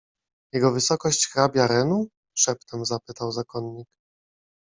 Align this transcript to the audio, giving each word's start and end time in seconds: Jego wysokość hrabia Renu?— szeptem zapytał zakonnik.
Jego 0.53 0.71
wysokość 0.71 1.27
hrabia 1.27 1.67
Renu?— 1.67 2.07
szeptem 2.41 2.85
zapytał 2.85 3.31
zakonnik. 3.31 3.87